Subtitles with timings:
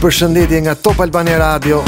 [0.00, 1.82] Përshëndetje nga Top Albania Radio.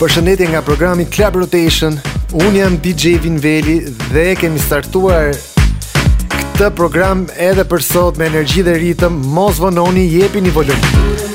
[0.00, 1.98] Përshëndetje nga programi Club Rotation.
[2.32, 3.76] Unë jam DJ Vinveli
[4.08, 5.36] dhe kemi startuar
[6.32, 9.20] këtë program edhe për sot me energji dhe ritëm.
[9.36, 11.27] Mos vononi, jepi një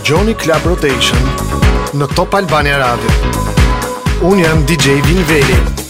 [0.00, 1.18] Johnny Club Rotation
[1.92, 3.12] në Top Albania Radio.
[4.24, 5.81] Unë jam DJ Vinveli.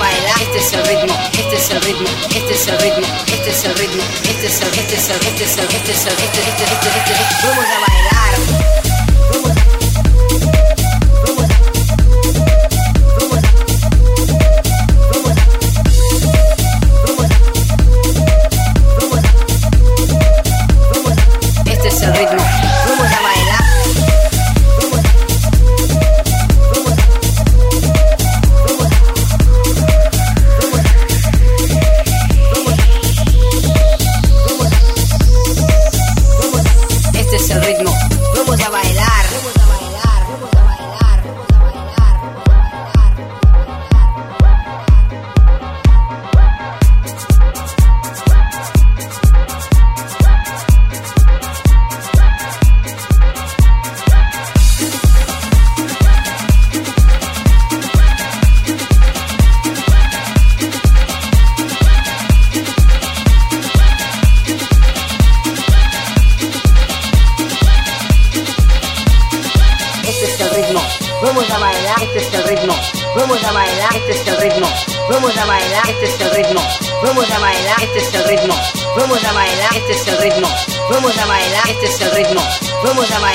[0.00, 0.42] bailar.
[0.42, 3.74] Este es el ritmo, este es el ritmo, este es el ritmo, este es el
[3.76, 6.50] ritmo, este es el, este es el, este es el, este es el, este, este
[6.50, 8.79] este, este, este, este, vamos a bailar.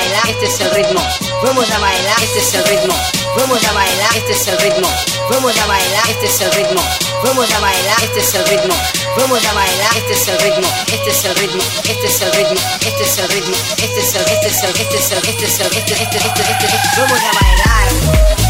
[0.06, 1.02] bailar, este es el ritmo.
[1.42, 2.94] Vamos a bailar, este es el ritmo.
[3.36, 4.88] Vamos a bailar, este es el ritmo.
[5.30, 6.82] Vamos a bailar, este es el ritmo.
[7.24, 8.74] Vamos a bailar, este es el ritmo.
[9.16, 10.68] Vamos a bailar, este es el ritmo.
[10.92, 11.62] Este es el ritmo.
[11.84, 12.60] Este es el ritmo.
[12.80, 13.56] Este es el ritmo.
[13.78, 16.66] Este es el este es el este es el este es el este este este
[16.66, 17.00] este.
[17.00, 18.45] Vamos a bailar.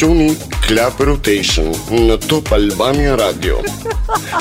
[0.00, 0.32] emisioni
[0.66, 3.58] Club Rotation në Top Albania Radio.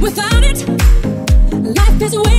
[0.00, 0.68] Without it,
[1.76, 2.37] life is wasted time.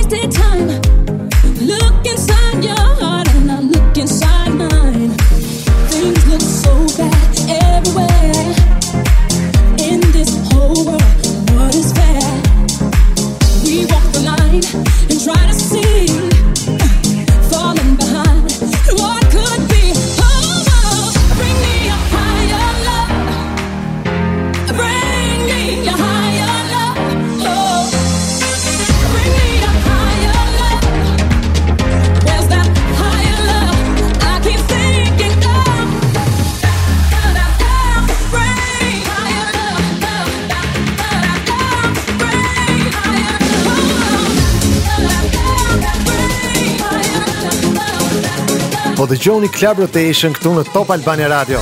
[49.20, 51.60] Dëgjoni Club Rotation këtu në Top Albania Radio.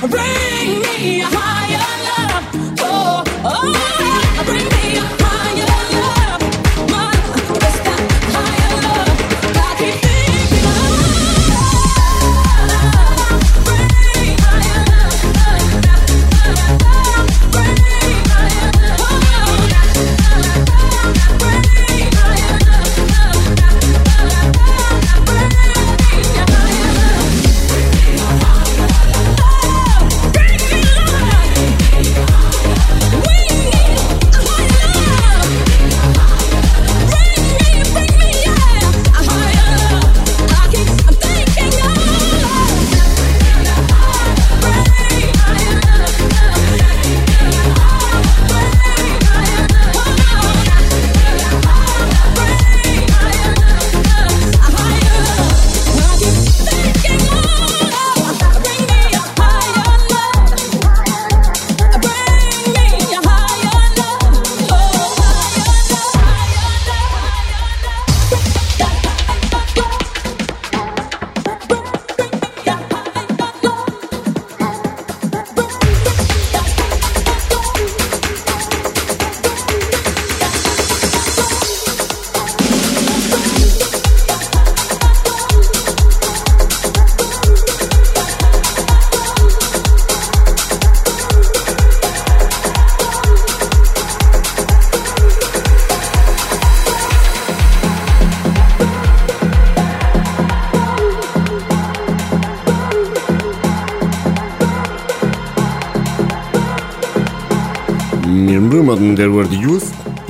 [0.00, 1.49] Bring me a heart.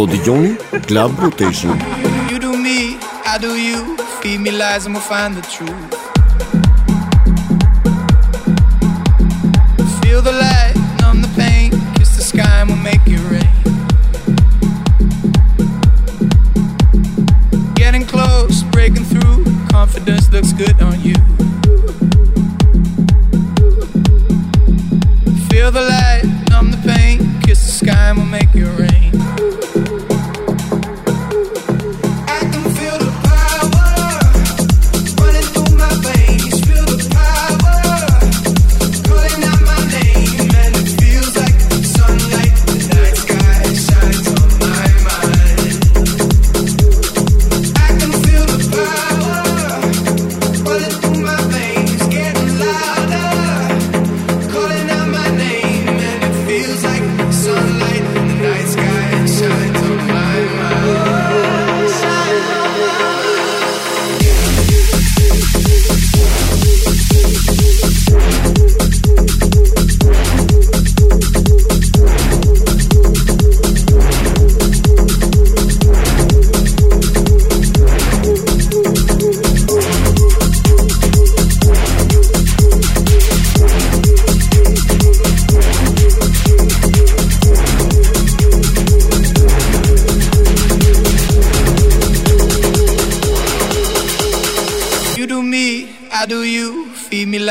[0.06, 1.78] for Club Rotation.
[2.30, 3.98] You do me, I do you.
[4.22, 5.70] Feed me lies and we'll find the truth.
[10.00, 11.72] Feel the light, numb the pain.
[11.96, 13.52] Kiss the sky and we'll make it rain.
[17.74, 19.44] Getting close, breaking through.
[19.68, 20.89] Confidence looks good on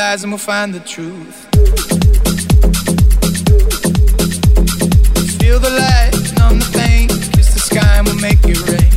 [0.00, 1.36] lies and we'll find the truth.
[5.38, 8.92] Feel the light, numb the pain, kiss the sky and we'll make it rain.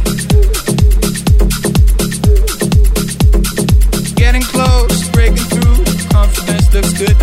[4.15, 7.23] Getting close, breaking through, confidence looks good.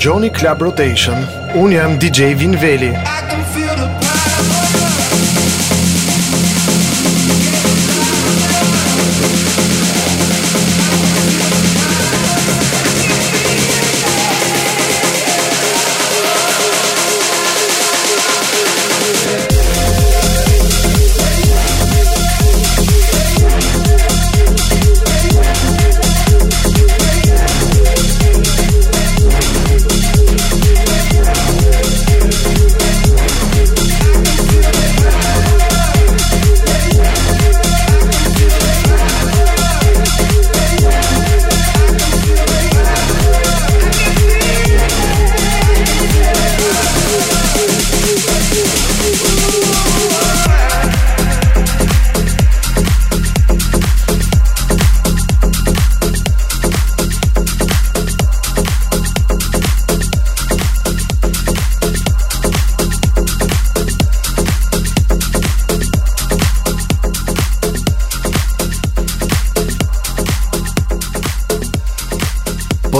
[0.00, 1.16] dëgjoni Club Rotation.
[1.54, 3.19] Un jam DJ Vinveli.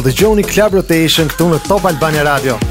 [0.01, 2.70] Po dëgjoni Club Rotation këtu në Top Albania Radio.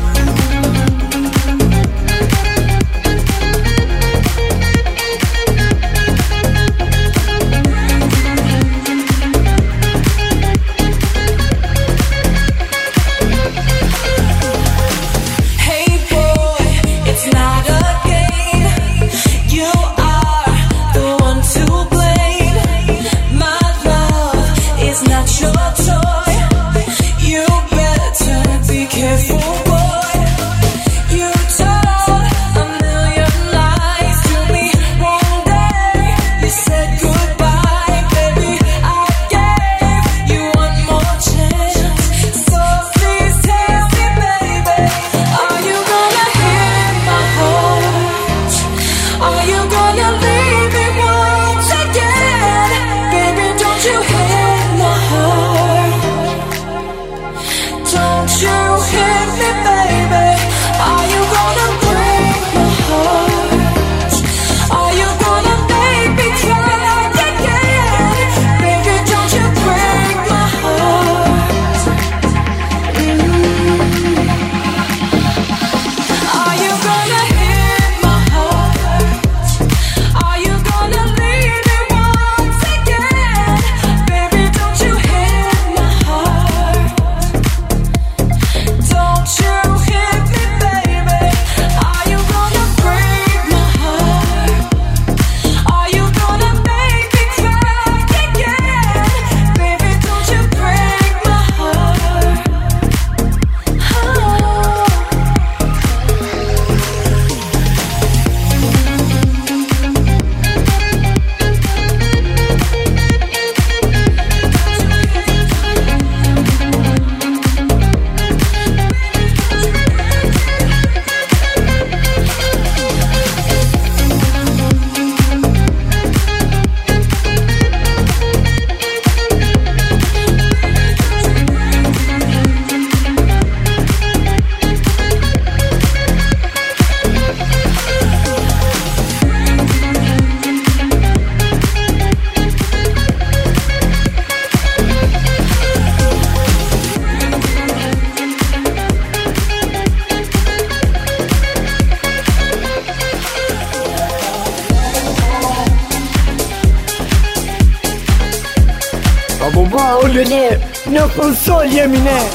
[159.49, 162.29] بابا اولونير نوبل سول يمينه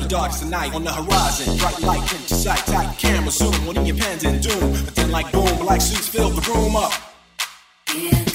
[0.00, 1.56] the darkest tonight on the horizon.
[1.58, 4.72] Bright light into sight, tight camera zoom on the impending doom.
[4.86, 6.92] But then, like boom, black suits fill the room up.
[7.94, 8.29] Yeah.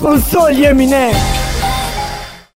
[0.00, 1.39] Po po,